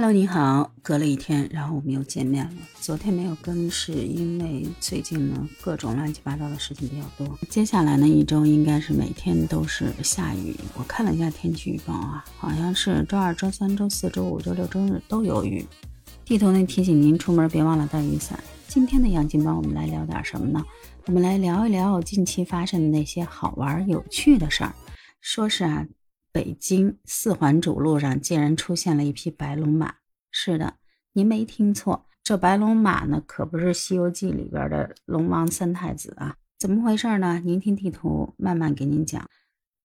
[0.00, 2.52] Hello，你好，隔了一天，然后我们又见面了。
[2.80, 7.36] 昨天没有更，是因为最近呢各种乱七八糟的事情比较多。
[7.50, 10.54] 接下来呢一周应该是每天都是下雨。
[10.76, 15.66] 我看了一下天气预报啊，好像是周二、周三、周四周五、周六、周日都有雨。
[16.24, 18.38] 地图呢提醒您出门别忘了带雨伞。
[18.68, 20.64] 今天的杨金帮我们来聊点什么呢？
[21.06, 24.72] 我们来聊一聊近期发生的那些好玩有趣的事儿。
[25.20, 25.84] 说是啊。
[26.38, 29.96] 北京四环主路上竟然出现了一匹白龙马。
[30.30, 30.74] 是的，
[31.14, 36.36] 您没听错，这白龙马呢，可不是《西游记》里边的龙王三太子啊。
[36.56, 37.42] 怎么回事呢？
[37.44, 39.28] 您听地图，慢慢给您讲。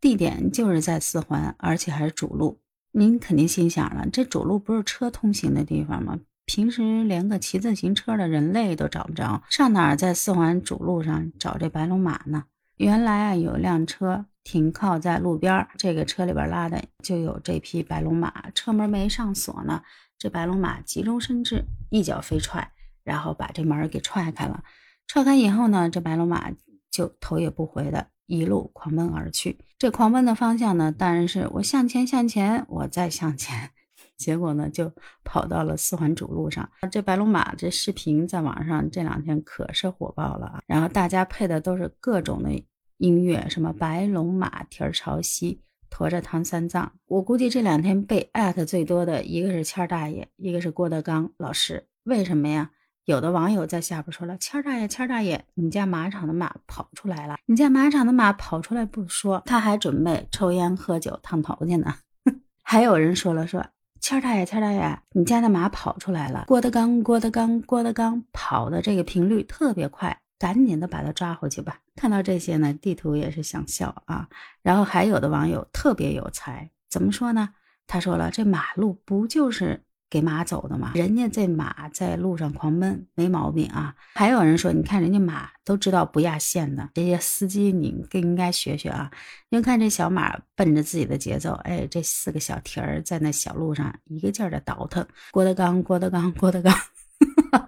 [0.00, 2.60] 地点就是在四环，而且还是主路。
[2.92, 6.20] 您肯定心想了，这主路不是车通行的地方吗？
[6.44, 12.44] 平时连个骑自行车的人类都找不着，上哪儿在四环主路上找这白龙马呢？
[12.76, 14.26] 原来啊，有辆车。
[14.46, 19.82] 停靠在路边，这个车里边拉的就有这匹白龙马，车门没上锁呢。
[20.16, 22.70] 这白龙马急中生智，一脚飞踹，
[23.02, 24.62] 然后把这门给踹开了。
[25.08, 26.52] 踹开以后呢，这白龙马
[26.92, 29.58] 就头也不回的一路狂奔而去。
[29.80, 33.70] 这狂奔的方向呢，当然是我向前向前，我再向前。
[34.16, 34.92] 结果呢，就
[35.24, 36.70] 跑到了四环主路上。
[36.92, 42.64] 这白龙马这视频在网上这两天可是火爆了啊，然后大家配的都是各种的。
[42.98, 46.92] 音乐什么白龙马蹄儿朝西，驮着唐三藏。
[47.06, 51.86] 我估计这两天被艾特最多的一个是谦儿大爷，一个是郭德纲老师。
[52.04, 52.70] 为什么呀？
[53.04, 57.36] 有的网友在下边说了：“谦儿大爷，谦儿大爷，你家马场的马跑出来了！
[57.46, 61.94] 你家马场的马跑出来不说，他还准备抽烟喝酒烫头去呢。
[62.64, 63.64] ”还有人说了：“说
[64.00, 66.46] 谦儿大爷，谦儿大爷，你家的马跑出来了！
[66.48, 71.80] 郭德纲，郭德纲，郭德纲跑的这个频率特别快。”赶紧的把他抓回去吧！
[71.94, 74.28] 看到这些呢，地图也是想笑啊。
[74.62, 77.50] 然后还有的网友特别有才，怎么说呢？
[77.86, 80.92] 他说了，这马路不就是给马走的吗？
[80.94, 83.94] 人家这马在路上狂奔，没毛病啊。
[84.14, 89.10] 还有人说，你看人家马都知道不压线的，这些司机你更应该学学啊。
[89.48, 95.06] 你看这小马奔着自己的节奏，哎，这四个小蹄儿在那小路上一个劲儿的倒腾。
[95.30, 96.74] 郭德纲，郭德纲，郭德纲。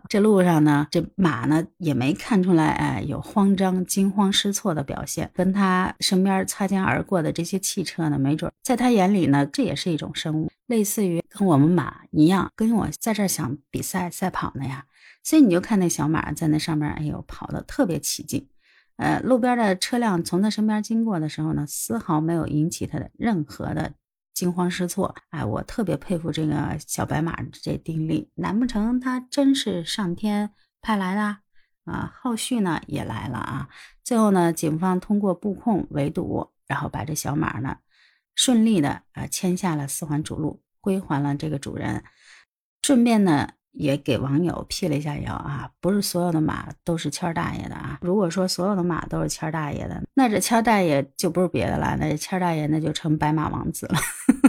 [0.08, 5.30] 这路上呢，这马呢也没看出来，哎，有慌张、惊慌失措的表现。
[5.34, 14.84] 跟他身边擦肩而过的这些汽车呢，没准在他眼里呢，这也是一种生物，类似于跟我们马一样，跟我在这儿想比赛赛跑呢呀。
[15.22, 18.48] 所以你就看那小马在那上面，哎呦，跑的特别起劲。
[18.96, 23.92] 呃，路边的车辆从他身边经过的时候呢，丝毫没有引起他的任何的。
[24.38, 31.38] 惊慌失措，哎，我特别佩服这个小白马这定力，难不成他真是上天派来的
[31.92, 32.12] 啊？
[32.14, 33.68] 后续呢也来了啊，
[34.04, 37.78] 最后呢，警方通过布控围堵，然后把这小马呢
[38.36, 42.04] 顺利的啊牵下了四环主路，归还了这个主人，
[42.82, 43.54] 顺便呢。
[43.78, 47.98] 也给网友辟了一下谣啊，不是所有的马都是谦大爷的啊。
[48.02, 53.98] 如果说所有的马都是谦大爷的，那这谦大爷就不是别的了，那谦大爷那就成白马王子了。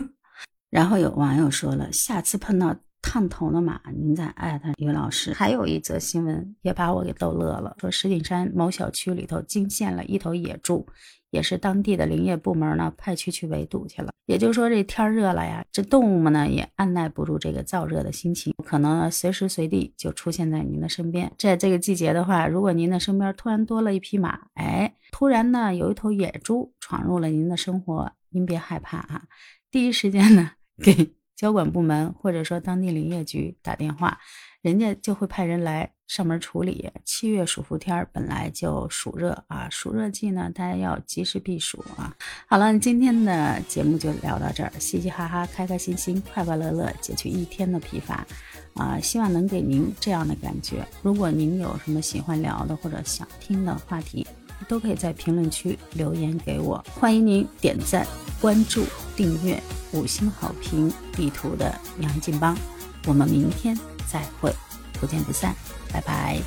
[0.72, 2.76] 然后有网友说了，下次碰到
[3.10, 5.34] 烫头的马，您再艾特于老师。
[5.34, 10.86] 还有一则新闻也把我给逗乐了，说石景山某小区里头惊现了一头野猪。
[11.32, 14.12] 也是当地的林业部门呢派去去围堵去了。
[14.26, 21.32] 也就是说，这天热了呀，这动物们呢也按耐不住这个燥热的心情，可能随时随地就出现在您的身边。
[21.38, 29.24] 在这个季节的话，如果您的身边突然多了一匹马，哎，突然呢有一头野猪闯入了您的生活，您别害怕啊，
[29.72, 34.20] 第一时间呢 给交管部门或者说当地林业局打电话。
[34.62, 36.92] 人家就会派人来上门处理。
[37.06, 42.14] 七月暑伏天本来就暑热啊，暑热季呢，大家要及时避暑啊。
[42.46, 48.28] 好了，今天的节目就聊到这儿，嘻嘻哈哈，开开心心，快快乐乐，解决一天的疲乏
[48.74, 49.00] 啊！
[49.00, 50.86] 希望能给您这样的感觉。
[51.02, 54.28] 如果您有什么喜欢聊的或者想听的话题，
[54.68, 56.84] 都可以在评论区留言给我。
[56.94, 58.06] 欢迎您点赞、
[58.42, 58.84] 关注、
[59.20, 59.62] 订阅、
[59.92, 60.90] 五星好评。
[61.12, 62.58] 地图的杨劲邦，
[63.06, 63.78] 我们明天。
[64.10, 64.56] 再会，
[64.94, 65.54] 不见不散，
[65.92, 66.42] 拜拜。